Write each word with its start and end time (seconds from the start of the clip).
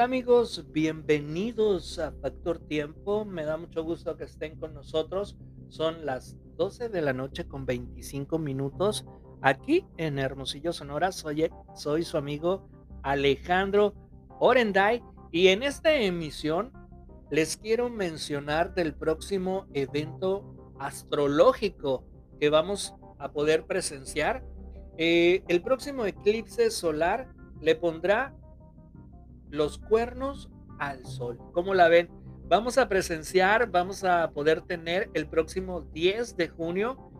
Amigos, 0.00 0.64
bienvenidos 0.70 1.98
a 1.98 2.12
Factor 2.12 2.60
Tiempo. 2.60 3.24
Me 3.24 3.44
da 3.44 3.56
mucho 3.56 3.82
gusto 3.82 4.16
que 4.16 4.24
estén 4.24 4.56
con 4.56 4.72
nosotros. 4.72 5.36
Son 5.70 6.06
las 6.06 6.36
12 6.56 6.88
de 6.88 7.02
la 7.02 7.12
noche 7.12 7.48
con 7.48 7.66
25 7.66 8.38
minutos 8.38 9.04
aquí 9.42 9.84
en 9.96 10.20
Hermosillo, 10.20 10.72
Sonora. 10.72 11.10
Soy, 11.10 11.50
soy 11.74 12.04
su 12.04 12.16
amigo 12.16 12.68
Alejandro 13.02 13.94
Orenday 14.38 15.02
y 15.32 15.48
en 15.48 15.64
esta 15.64 15.92
emisión 15.92 16.72
les 17.30 17.56
quiero 17.56 17.90
mencionar 17.90 18.74
del 18.74 18.94
próximo 18.94 19.66
evento 19.74 20.74
astrológico 20.78 22.04
que 22.38 22.50
vamos 22.50 22.94
a 23.18 23.32
poder 23.32 23.66
presenciar. 23.66 24.44
Eh, 24.96 25.42
el 25.48 25.60
próximo 25.60 26.06
eclipse 26.06 26.70
solar 26.70 27.34
le 27.60 27.74
pondrá 27.74 28.36
los 29.50 29.78
cuernos 29.78 30.50
al 30.78 31.04
sol. 31.06 31.38
¿Cómo 31.52 31.74
la 31.74 31.88
ven? 31.88 32.08
Vamos 32.48 32.78
a 32.78 32.88
presenciar, 32.88 33.70
vamos 33.70 34.04
a 34.04 34.30
poder 34.30 34.62
tener 34.62 35.10
el 35.14 35.28
próximo 35.28 35.82
10 35.92 36.36
de 36.36 36.48
junio. 36.48 37.10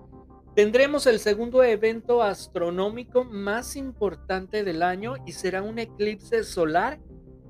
Tendremos 0.55 1.07
el 1.07 1.19
segundo 1.19 1.63
evento 1.63 2.23
astronómico 2.23 3.25
más 3.25 3.77
importante 3.77 4.65
del 4.65 4.83
año 4.83 5.15
y 5.27 5.33
será 5.33 5.63
un 5.63 5.79
eclipse 5.79 6.45
solar 6.45 6.99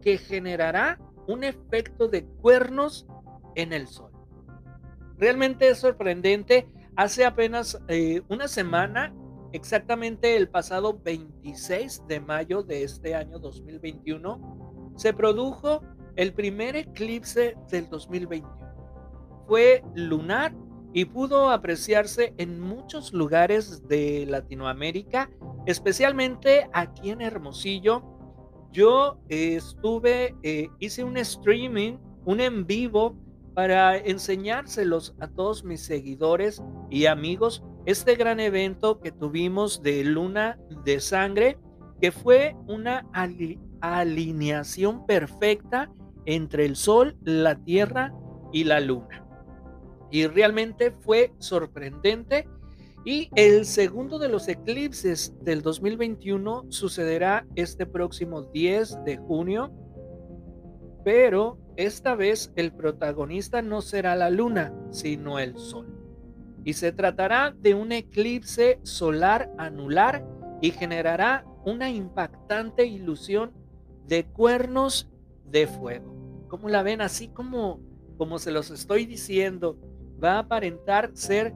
que 0.03 0.19
generará 0.19 0.99
un 1.29 1.45
efecto 1.45 2.09
de 2.09 2.25
cuernos 2.25 3.07
en 3.55 3.73
el 3.73 3.87
sol. 3.87 4.11
Realmente 5.17 5.69
es 5.69 5.79
sorprendente. 5.79 6.69
Hace 6.97 7.25
apenas 7.25 7.81
eh, 7.89 8.23
una 8.29 8.49
semana, 8.49 9.15
exactamente 9.53 10.37
el 10.37 10.49
pasado 10.49 10.99
26 10.99 12.07
de 12.09 12.21
mayo 12.21 12.63
de 12.63 12.83
este 12.83 13.15
año 13.15 13.39
2021, 13.39 14.58
se 14.99 15.13
produjo 15.13 15.81
el 16.17 16.35
primer 16.35 16.75
eclipse 16.75 17.57
del 17.71 17.89
2021. 17.89 18.59
Fue 19.47 19.83
lunar 19.95 20.53
y 20.93 21.05
pudo 21.05 21.51
apreciarse 21.51 22.35
en 22.37 22.61
muchos 22.61 23.13
lugares 23.13 23.87
de 23.87 24.27
Latinoamérica, 24.27 25.31
especialmente 25.67 26.69
aquí 26.73 27.11
en 27.11 27.21
Hermosillo. 27.21 28.03
Yo 28.73 29.21
estuve, 29.29 30.35
eh, 30.43 30.69
hice 30.81 31.05
un 31.05 31.17
streaming, 31.17 31.99
un 32.25 32.41
en 32.41 32.67
vivo, 32.67 33.17
para 33.55 33.97
enseñárselos 33.97 35.15
a 35.21 35.29
todos 35.29 35.65
mis 35.65 35.81
seguidores 35.81 36.63
y 36.91 37.07
amigos 37.07 37.65
este 37.87 38.17
gran 38.17 38.39
evento 38.39 39.01
que 39.01 39.13
tuvimos 39.13 39.83
de 39.83 40.05
luna 40.05 40.59
de 40.85 41.01
sangre, 41.01 41.59
que 42.01 42.13
fue 42.13 42.57
una 42.67 43.07
alineación 43.81 45.07
perfecta 45.07 45.91
entre 46.25 46.67
el 46.67 46.77
Sol, 46.77 47.17
la 47.23 47.57
Tierra 47.57 48.13
y 48.53 48.65
la 48.65 48.81
Luna. 48.81 49.25
Y 50.11 50.27
realmente 50.27 50.91
fue 50.91 51.33
sorprendente. 51.39 52.49
Y 53.05 53.31
el 53.37 53.65
segundo 53.65 54.19
de 54.19 54.29
los 54.29 54.49
eclipses 54.49 55.33
del 55.43 55.63
2021 55.63 56.67
sucederá 56.69 57.47
este 57.55 57.87
próximo 57.87 58.43
10 58.43 59.05
de 59.05 59.17
junio. 59.17 59.73
Pero 61.05 61.59
esta 61.77 62.15
vez 62.15 62.53
el 62.57 62.73
protagonista 62.73 63.63
no 63.63 63.81
será 63.81 64.15
la 64.15 64.31
Luna, 64.31 64.75
sino 64.91 65.39
el 65.39 65.57
Sol. 65.57 65.87
Y 66.65 66.75
se 66.75 66.93
tratará 66.93 67.55
de 67.59 67.75
un 67.75 67.93
eclipse 67.93 68.81
solar 68.83 69.51
anular 69.57 70.27
y 70.61 70.73
generará 70.73 71.45
una 71.65 71.91
impactante 71.91 72.87
ilusión 72.87 73.53
de 74.07 74.27
cuernos 74.27 75.11
de 75.45 75.67
fuego. 75.67 76.47
Como 76.49 76.69
la 76.69 76.83
ven? 76.83 77.01
Así 77.01 77.29
como, 77.29 77.81
como 78.17 78.39
se 78.39 78.51
los 78.51 78.71
estoy 78.71 79.07
diciendo, 79.07 79.79
va 80.23 80.35
a 80.35 80.39
aparentar 80.41 81.11
ser 81.15 81.55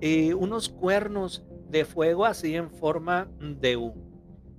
eh, 0.00 0.34
unos 0.34 0.68
cuernos 0.68 1.44
de 1.68 1.84
fuego 1.84 2.24
así 2.24 2.54
en 2.54 2.70
forma 2.70 3.30
de 3.40 3.76
U. 3.76 3.94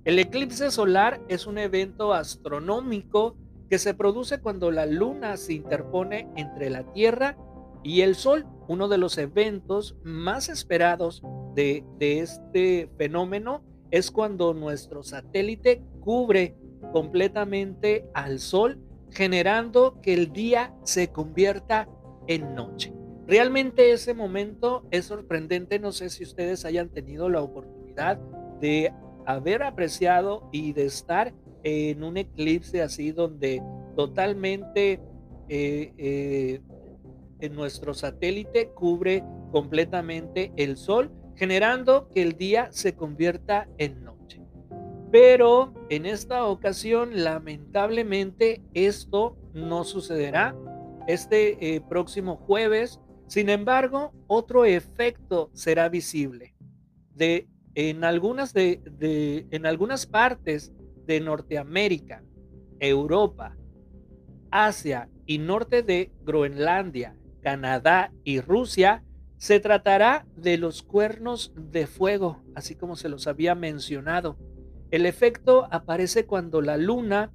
El 0.04 0.18
eclipse 0.18 0.70
solar 0.70 1.20
es 1.28 1.46
un 1.46 1.58
evento 1.58 2.12
astronómico 2.12 3.36
que 3.70 3.78
se 3.78 3.94
produce 3.94 4.40
cuando 4.40 4.70
la 4.70 4.86
luna 4.86 5.36
se 5.36 5.54
interpone 5.54 6.28
entre 6.36 6.70
la 6.70 6.82
Tierra 6.92 7.36
y 7.82 8.02
el 8.02 8.14
Sol, 8.14 8.46
uno 8.68 8.88
de 8.88 8.98
los 8.98 9.16
eventos 9.18 9.96
más 10.02 10.48
esperados 10.48 11.22
de, 11.54 11.84
de 11.98 12.20
este 12.20 12.90
fenómeno 12.98 13.62
es 13.94 14.10
cuando 14.10 14.54
nuestro 14.54 15.04
satélite 15.04 15.80
cubre 16.00 16.56
completamente 16.92 18.08
al 18.12 18.40
sol, 18.40 18.80
generando 19.12 20.00
que 20.00 20.14
el 20.14 20.32
día 20.32 20.74
se 20.82 21.12
convierta 21.12 21.88
en 22.26 22.56
noche. 22.56 22.92
Realmente 23.28 23.92
ese 23.92 24.12
momento 24.12 24.84
es 24.90 25.04
sorprendente, 25.04 25.78
no 25.78 25.92
sé 25.92 26.10
si 26.10 26.24
ustedes 26.24 26.64
hayan 26.64 26.88
tenido 26.88 27.28
la 27.28 27.40
oportunidad 27.40 28.18
de 28.60 28.92
haber 29.26 29.62
apreciado 29.62 30.48
y 30.50 30.72
de 30.72 30.86
estar 30.86 31.32
en 31.62 32.02
un 32.02 32.16
eclipse 32.16 32.82
así 32.82 33.12
donde 33.12 33.62
totalmente 33.94 35.00
eh, 35.48 36.60
eh, 37.38 37.48
nuestro 37.48 37.94
satélite 37.94 38.70
cubre 38.74 39.22
completamente 39.52 40.52
el 40.56 40.76
sol, 40.78 41.12
generando 41.36 42.08
que 42.10 42.22
el 42.22 42.36
día 42.36 42.68
se 42.70 42.94
convierta 42.94 43.68
en 43.78 44.04
noche. 44.04 44.42
Pero 45.10 45.72
en 45.90 46.06
esta 46.06 46.44
ocasión, 46.46 47.22
lamentablemente, 47.22 48.62
esto 48.74 49.36
no 49.52 49.84
sucederá 49.84 50.56
este 51.06 51.76
eh, 51.76 51.80
próximo 51.80 52.36
jueves. 52.36 53.00
Sin 53.26 53.48
embargo, 53.48 54.12
otro 54.26 54.64
efecto 54.64 55.50
será 55.52 55.88
visible. 55.88 56.54
De, 57.14 57.48
en, 57.74 58.02
algunas 58.04 58.52
de, 58.52 59.46
en 59.50 59.66
algunas 59.66 60.06
partes 60.06 60.72
de 61.06 61.20
Norteamérica, 61.20 62.24
Europa, 62.80 63.56
Asia 64.50 65.08
y 65.26 65.38
norte 65.38 65.82
de 65.82 66.10
Groenlandia, 66.24 67.16
Canadá 67.40 68.12
y 68.24 68.40
Rusia, 68.40 69.04
se 69.36 69.60
tratará 69.60 70.26
de 70.36 70.56
los 70.56 70.82
cuernos 70.82 71.52
de 71.56 71.86
fuego, 71.86 72.42
así 72.54 72.74
como 72.74 72.96
se 72.96 73.08
los 73.08 73.26
había 73.26 73.54
mencionado. 73.54 74.36
El 74.90 75.06
efecto 75.06 75.66
aparece 75.70 76.26
cuando 76.26 76.60
la 76.60 76.76
luna 76.76 77.32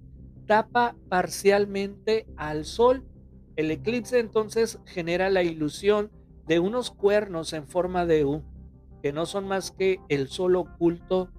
tapa 0.48 0.96
parcialmente 1.10 2.26
al 2.38 2.66
sol. 2.66 3.06
El 3.56 3.70
eclipse 3.70 4.20
entonces 4.20 4.80
genera 4.86 5.30
la 5.30 5.44
ilusión 5.44 6.12
de 6.48 6.60
unos 6.60 6.90
cuernos 6.90 7.54
en 7.54 7.68
forma 7.68 8.06
de 8.08 8.26
U, 8.26 8.44
que 9.04 9.14
no 9.14 9.28
son 9.28 9.48
más 9.48 9.70
que 9.70 10.00
el 10.10 10.28
sol 10.28 10.56
oculto 10.56 11.30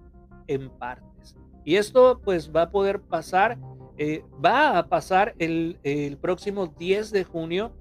en 0.46 0.70
partes. 0.70 1.36
Y 1.64 1.76
esto 1.76 2.20
pues 2.24 2.52
va 2.54 2.62
a 2.62 2.70
poder 2.70 3.00
pasar, 3.00 3.58
eh, 3.98 4.24
va 4.44 4.78
a 4.78 4.88
pasar 4.88 5.34
el, 5.38 6.18
próximo 6.20 6.68
10 6.68 7.10
de 7.10 7.24
junio. 7.24 7.72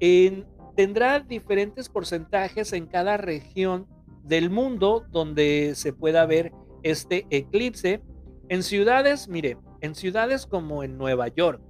En, 0.00 0.46
tendrá 0.76 1.20
diferentes 1.20 1.88
porcentajes 1.88 2.72
en 2.72 2.86
cada 2.86 3.16
región 3.16 3.86
del 4.22 4.50
mundo 4.50 5.06
donde 5.10 5.72
se 5.74 5.92
pueda 5.92 6.26
ver 6.26 6.52
este 6.82 7.26
eclipse 7.30 8.02
en 8.48 8.62
ciudades, 8.62 9.28
mire, 9.28 9.58
en 9.80 9.94
ciudades 9.94 10.46
como 10.46 10.82
en 10.84 10.98
Nueva 10.98 11.28
York, 11.28 11.60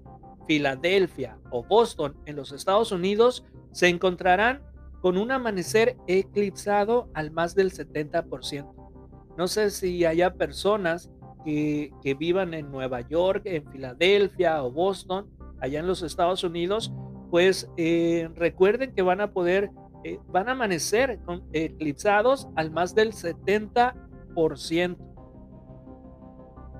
Filadelfia 0.47 1.39
o 1.51 1.65
Boston 1.65 2.17
en 2.27 2.37
los 2.37 2.53
Estados 2.53 2.93
Unidos 2.93 3.45
se 3.73 3.89
encontrarán 3.89 4.63
con 5.01 5.17
un 5.17 5.31
amanecer 5.31 5.97
eclipsado 6.07 7.09
al 7.15 7.31
más 7.31 7.55
del 7.55 7.73
70%. 7.73 8.75
No 9.37 9.49
sé 9.49 9.71
si 9.71 10.05
haya 10.05 10.35
personas 10.35 11.11
que, 11.45 11.93
que 12.03 12.15
vivan 12.15 12.55
en 12.55 12.71
Nueva 12.71 13.03
York, 13.03 13.43
en 13.45 13.71
Filadelfia 13.71 14.63
o 14.65 14.71
Boston, 14.71 15.31
allá 15.61 15.81
en 15.81 15.87
los 15.87 16.03
Estados 16.03 16.43
Unidos, 16.43 16.93
pues 17.37 17.69
eh, 17.77 18.31
recuerden 18.35 18.95
que 18.95 19.03
van 19.03 19.21
a 19.21 19.31
poder, 19.31 19.71
eh, 20.05 20.19
van 20.29 20.49
a 20.49 20.53
amanecer 20.53 21.21
eclipsados 21.53 22.49
al 22.57 22.71
más 22.71 22.95
del 22.95 23.13
70%. 23.13 24.97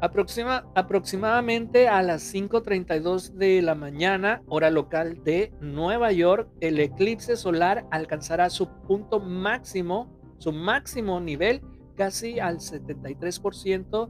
Aproxima, 0.01 0.65
aproximadamente 0.75 1.89
a 1.89 2.03
las 2.03 2.35
5.32 2.35 3.33
de 3.33 3.61
la 3.61 3.75
mañana, 3.75 4.41
hora 4.49 4.71
local 4.71 5.23
de 5.25 5.53
Nueva 5.61 6.11
York, 6.13 6.49
el 6.61 6.81
eclipse 6.81 7.37
solar 7.37 7.85
alcanzará 7.91 8.49
su 8.49 8.67
punto 8.89 9.21
máximo, 9.21 10.11
su 10.39 10.55
máximo 10.55 11.21
nivel, 11.21 11.61
casi 11.97 12.41
al 12.41 12.61
73% 12.61 14.09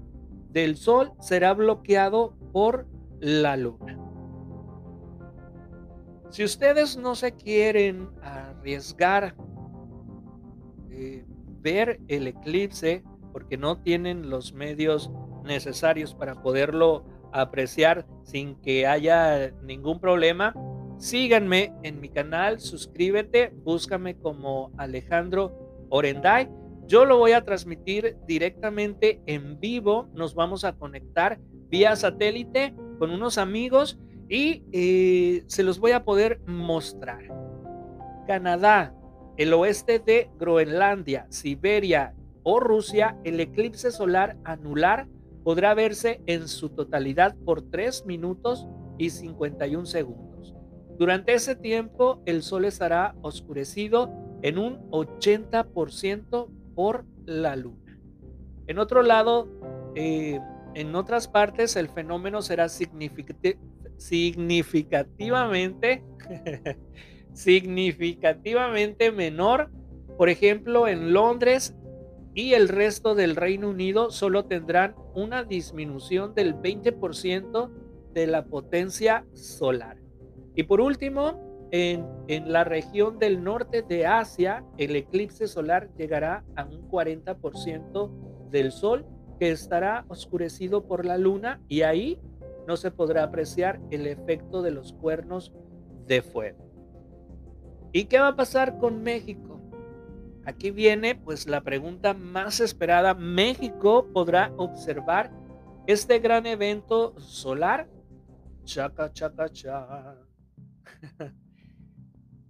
del 0.52 0.76
Sol 0.76 1.10
será 1.18 1.54
bloqueado 1.54 2.36
por 2.52 2.86
la 3.18 3.56
Luna. 3.56 3.95
Si 6.30 6.44
ustedes 6.44 6.96
no 6.96 7.14
se 7.14 7.32
quieren 7.32 8.10
arriesgar 8.22 9.34
eh, 10.90 11.24
ver 11.60 12.00
el 12.08 12.26
eclipse 12.26 13.02
porque 13.32 13.56
no 13.56 13.78
tienen 13.82 14.30
los 14.30 14.52
medios 14.52 15.10
necesarios 15.44 16.14
para 16.14 16.42
poderlo 16.42 17.04
apreciar 17.32 18.06
sin 18.22 18.56
que 18.56 18.86
haya 18.86 19.52
ningún 19.62 20.00
problema. 20.00 20.54
Síganme 20.98 21.74
en 21.82 22.00
mi 22.00 22.08
canal, 22.08 22.60
suscríbete, 22.60 23.52
búscame 23.62 24.16
como 24.16 24.72
Alejandro 24.78 25.86
Orenday. 25.90 26.48
Yo 26.86 27.04
lo 27.04 27.18
voy 27.18 27.32
a 27.32 27.44
transmitir 27.44 28.16
directamente 28.26 29.20
en 29.26 29.60
vivo. 29.60 30.08
Nos 30.14 30.34
vamos 30.34 30.64
a 30.64 30.72
conectar 30.72 31.38
vía 31.68 31.94
satélite 31.96 32.74
con 32.98 33.10
unos 33.10 33.38
amigos 33.38 33.98
y 34.28 34.64
eh, 34.72 35.44
se 35.46 35.62
los 35.62 35.78
voy 35.78 35.92
a 35.92 36.04
poder 36.04 36.40
mostrar. 36.46 37.22
Canadá, 38.26 38.94
el 39.36 39.52
oeste 39.52 39.98
de 39.98 40.30
Groenlandia, 40.38 41.26
Siberia 41.30 42.14
o 42.42 42.60
Rusia, 42.60 43.16
el 43.24 43.38
eclipse 43.40 43.90
solar 43.90 44.36
anular 44.44 45.08
podrá 45.44 45.74
verse 45.74 46.20
en 46.26 46.48
su 46.48 46.70
totalidad 46.70 47.36
por 47.44 47.62
3 47.62 48.06
minutos 48.06 48.66
y 48.98 49.10
51 49.10 49.86
segundos. 49.86 50.54
Durante 50.98 51.34
ese 51.34 51.54
tiempo, 51.54 52.22
el 52.24 52.42
sol 52.42 52.64
estará 52.64 53.14
oscurecido 53.20 54.10
en 54.42 54.58
un 54.58 54.90
80% 54.90 56.48
por 56.74 57.04
la 57.26 57.54
luna. 57.54 58.00
En 58.66 58.78
otro 58.78 59.02
lado, 59.02 59.48
eh, 59.94 60.40
en 60.74 60.94
otras 60.94 61.28
partes, 61.28 61.76
el 61.76 61.88
fenómeno 61.88 62.42
será 62.42 62.68
significativamente, 63.96 66.04
significativamente 67.32 69.12
menor. 69.12 69.70
Por 70.16 70.28
ejemplo, 70.28 70.88
en 70.88 71.12
Londres 71.12 71.76
y 72.34 72.54
el 72.54 72.68
resto 72.68 73.14
del 73.14 73.36
Reino 73.36 73.70
Unido 73.70 74.10
solo 74.10 74.44
tendrán 74.44 74.94
una 75.14 75.44
disminución 75.44 76.34
del 76.34 76.54
20% 76.54 77.70
de 78.12 78.26
la 78.26 78.44
potencia 78.44 79.24
solar. 79.34 79.98
Y 80.54 80.64
por 80.64 80.80
último, 80.80 81.68
en, 81.70 82.06
en, 82.28 82.52
la 82.52 82.64
región 82.64 83.18
del 83.18 83.42
norte 83.42 83.82
de 83.82 84.06
Asia, 84.06 84.64
el 84.78 84.96
eclipse 84.96 85.46
solar 85.46 85.90
llegará 85.96 86.44
a 86.54 86.64
un 86.64 86.88
40% 86.88 88.50
del 88.50 88.72
sol 88.72 89.06
que 89.38 89.50
estará 89.50 90.04
oscurecido 90.08 90.86
por 90.86 91.04
la 91.04 91.18
luna 91.18 91.60
y 91.68 91.82
ahí 91.82 92.18
no 92.66 92.76
se 92.76 92.90
podrá 92.90 93.24
apreciar 93.24 93.80
el 93.90 94.06
efecto 94.06 94.62
de 94.62 94.70
los 94.70 94.92
cuernos 94.92 95.52
de 96.06 96.22
fuego. 96.22 96.66
¿Y 97.92 98.04
qué 98.04 98.18
va 98.18 98.28
a 98.28 98.36
pasar 98.36 98.78
con 98.78 99.02
México? 99.02 99.60
Aquí 100.44 100.70
viene 100.70 101.14
pues 101.14 101.46
la 101.46 101.62
pregunta 101.62 102.14
más 102.14 102.60
esperada. 102.60 103.14
¿México 103.14 104.06
podrá 104.12 104.52
observar 104.56 105.32
este 105.86 106.18
gran 106.20 106.46
evento 106.46 107.18
solar? 107.18 107.88
Chaca, 108.64 109.12
chaca, 109.12 109.48
chaca. 109.48 110.18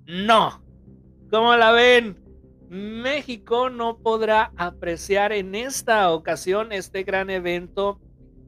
no. 0.06 0.62
¿Cómo 1.30 1.56
la 1.56 1.72
ven? 1.72 2.22
México 2.68 3.70
no 3.70 3.98
podrá 3.98 4.52
apreciar 4.56 5.32
en 5.32 5.54
esta 5.54 6.12
ocasión 6.12 6.72
este 6.72 7.02
gran 7.04 7.30
evento 7.30 8.00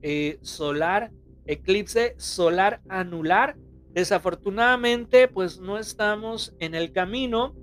eh, 0.03 0.38
solar, 0.43 1.11
eclipse 1.49 2.15
solar 2.19 2.81
anular. 2.89 3.56
Desafortunadamente, 3.93 5.27
pues 5.27 5.59
no 5.59 5.79
estamos 5.79 6.55
en 6.61 6.77
el 6.77 6.93
camino 6.93 7.56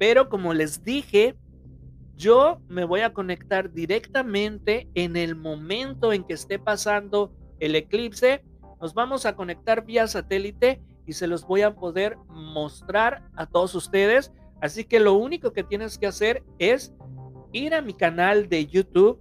pero 0.00 0.30
como 0.30 0.54
les 0.54 0.82
dije, 0.82 1.36
yo 2.16 2.62
me 2.68 2.86
voy 2.86 3.00
a 3.00 3.12
conectar 3.12 3.70
directamente 3.70 4.88
en 4.94 5.14
el 5.14 5.36
momento 5.36 6.14
en 6.14 6.24
que 6.24 6.32
esté 6.32 6.58
pasando 6.58 7.34
el 7.58 7.74
eclipse. 7.74 8.42
Nos 8.80 8.94
vamos 8.94 9.26
a 9.26 9.36
conectar 9.36 9.84
vía 9.84 10.06
satélite 10.06 10.80
y 11.06 11.12
se 11.12 11.26
los 11.26 11.46
voy 11.46 11.60
a 11.60 11.74
poder 11.74 12.16
mostrar 12.30 13.28
a 13.36 13.44
todos 13.44 13.74
ustedes. 13.74 14.32
Así 14.62 14.84
que 14.84 15.00
lo 15.00 15.12
único 15.12 15.52
que 15.52 15.64
tienes 15.64 15.98
que 15.98 16.06
hacer 16.06 16.44
es 16.58 16.94
ir 17.52 17.74
a 17.74 17.82
mi 17.82 17.92
canal 17.92 18.48
de 18.48 18.66
YouTube, 18.66 19.20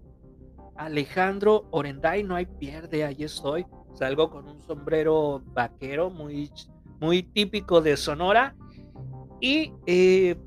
Alejandro 0.77 1.67
Orenday, 1.71 2.23
no 2.23 2.35
hay 2.35 2.45
pierde, 2.45 3.03
ahí 3.03 3.23
estoy. 3.23 3.65
Salgo 3.99 4.29
con 4.29 4.47
un 4.47 4.61
sombrero 4.61 5.43
vaquero 5.47 6.09
muy, 6.09 6.49
muy 7.01 7.21
típico 7.21 7.81
de 7.81 7.97
Sonora. 7.97 8.55
Y 9.41 9.73
eh, 9.87 10.37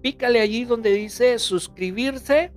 pícale 0.00 0.40
allí 0.40 0.64
donde 0.64 0.94
dice 0.94 1.38
suscribirse, 1.38 2.50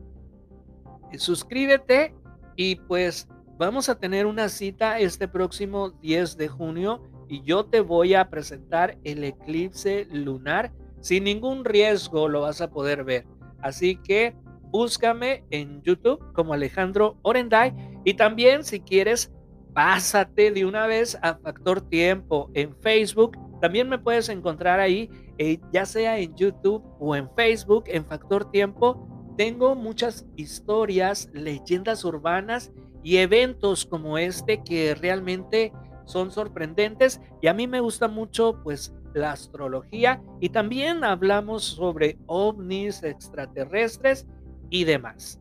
suscríbete 1.18 2.16
y 2.56 2.78
pues 2.78 3.28
vamos 3.58 3.90
a 3.90 4.00
tener 4.00 4.26
una 4.26 4.48
cita 4.48 5.00
este 5.00 5.28
próximo 5.28 5.90
10 6.02 6.38
de 6.38 6.48
junio 6.48 7.04
y 7.28 7.44
yo 7.44 7.66
te 7.66 7.82
voy 7.82 8.14
a 8.14 8.30
presentar 8.30 8.98
el 9.04 9.26
eclipse 9.26 10.08
lunar. 10.12 10.72
Sin 11.02 11.26
ningún 11.26 11.66
riesgo 11.66 12.30
lo 12.30 12.42
vas 12.42 12.62
a 12.62 12.72
poder 12.72 13.04
ver. 13.04 13.26
Así 13.62 13.98
que 13.98 14.34
búscame 14.70 15.44
en 15.50 15.82
YouTube 15.82 16.32
como 16.32 16.54
Alejandro 16.54 17.18
Orenday 17.22 17.74
y 18.06 18.14
también 18.14 18.64
si 18.64 18.80
quieres 18.80 19.30
pásate 19.74 20.52
de 20.52 20.66
una 20.66 20.88
vez 20.88 21.18
a 21.22 21.36
Factor 21.36 21.82
Tiempo 21.82 22.50
en 22.54 22.76
Facebook. 22.78 23.38
También 23.62 23.90
me 23.90 24.00
puedes 24.00 24.30
encontrar 24.30 24.80
ahí 24.80 25.10
eh, 25.44 25.60
ya 25.74 25.88
sea 25.88 26.20
en 26.20 26.36
YouTube 26.36 26.84
o 27.00 27.16
en 27.16 27.28
Facebook, 27.36 27.86
en 27.88 28.06
Factor 28.06 28.52
Tiempo, 28.52 29.08
tengo 29.38 29.74
muchas 29.74 30.28
historias, 30.36 31.32
leyendas 31.34 32.06
urbanas 32.06 32.72
y 33.02 33.18
eventos 33.18 33.88
como 33.88 34.20
este 34.20 34.62
que 34.62 34.94
realmente 34.94 35.74
son 36.06 36.30
sorprendentes 36.30 37.20
y 37.42 37.48
a 37.48 37.56
mí 37.56 37.66
me 37.66 37.80
gusta 37.80 38.08
mucho 38.08 38.62
pues 38.62 38.94
la 39.16 39.32
astrología 39.32 40.22
y 40.40 40.50
también 40.50 41.04
hablamos 41.04 41.64
sobre 41.64 42.20
ovnis 42.28 43.02
extraterrestres 43.02 44.28
y 44.70 44.84
demás. 44.84 45.41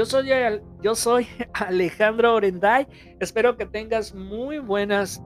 Yo 0.00 0.06
soy, 0.06 0.30
yo 0.80 0.94
soy 0.94 1.26
Alejandro 1.52 2.34
Orenday. 2.34 2.86
Espero 3.20 3.58
que 3.58 3.66
tengas 3.66 4.14
muy 4.14 4.58
buenas 4.58 5.22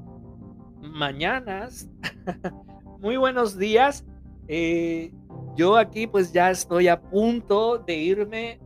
mañanas 0.81 1.89
muy 2.99 3.17
buenos 3.17 3.57
días. 3.57 4.05
Eh, 4.49 5.13
yo 5.55 5.77
aquí 5.77 6.09
pues 6.09 6.33
ya 6.33 6.51
estoy 6.51 6.89
a 6.89 7.01
punto 7.01 7.79
de 7.79 7.95
irme 7.95 8.59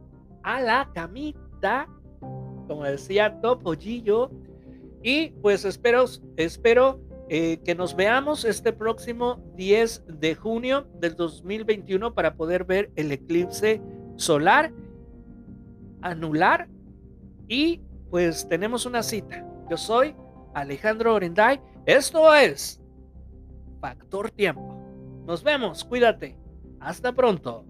a 0.45 0.63
la 0.63 0.91
camita, 0.95 1.87
como 2.21 2.85
decía 2.85 3.39
Topollillo. 3.43 4.31
Y 5.03 5.33
pues 5.43 5.67
espero, 5.67 6.07
espero 6.39 7.03
eh, 7.29 7.61
que 7.67 7.75
nos 7.75 7.95
veamos 7.95 8.47
este 8.47 8.73
próximo 8.73 9.45
10 9.57 10.05
de 10.07 10.35
junio 10.35 10.89
del 11.01 11.17
2021 11.17 12.15
para 12.15 12.35
poder 12.35 12.65
ver 12.65 12.91
el 12.97 13.13
eclipse 13.13 13.83
solar, 14.17 14.73
anular 16.03 16.69
y 17.49 17.81
pues 18.11 18.49
tenemos 18.49 18.87
una 18.87 19.03
cita. 19.03 19.45
Yo 19.71 19.77
soy 19.77 20.15
Alejandro 20.55 21.15
Orenday. 21.15 21.61
Esto 21.87 22.35
es 22.35 22.81
Factor 23.81 24.31
Tiempo. 24.31 24.79
Nos 25.27 25.43
vemos, 25.43 25.85
cuídate. 25.85 26.37
Hasta 26.81 27.13
pronto. 27.13 27.65